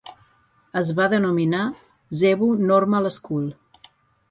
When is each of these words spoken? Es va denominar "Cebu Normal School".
Es 0.79 0.89
va 0.99 1.05
denominar 1.11 1.61
"Cebu 2.23 2.51
Normal 2.73 3.09
School". 3.21 3.47